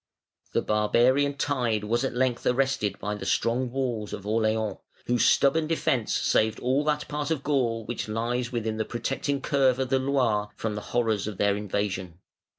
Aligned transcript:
The 0.53 0.63
barbarian 0.63 1.35
tide 1.37 1.83
was 1.83 2.03
at 2.03 2.15
length 2.15 2.47
arrested 2.47 2.97
by 2.97 3.13
the 3.13 3.23
strong 3.23 3.69
walls 3.69 4.13
of 4.13 4.25
Orleans, 4.25 4.77
whose 5.05 5.27
stubborn 5.27 5.67
defence 5.67 6.11
saved 6.11 6.59
all 6.59 6.83
that 6.85 7.07
part 7.07 7.29
of 7.29 7.43
Gaul 7.43 7.85
which 7.85 8.07
lies 8.07 8.51
within 8.51 8.77
the 8.77 8.83
protecting 8.85 9.41
curve 9.41 9.77
of 9.77 9.89
the 9.89 9.99
Loire 9.99 10.49
from 10.55 10.73
the 10.73 10.81
horrors 10.81 11.27
of 11.27 11.37
their 11.37 11.55
invasion. 11.55 12.17